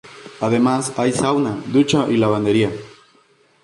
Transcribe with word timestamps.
Además, 0.39 0.93
hay 0.97 1.11
sauna, 1.13 1.55
ducha 1.67 2.07
y 2.09 2.17
lavandería. 2.17 2.71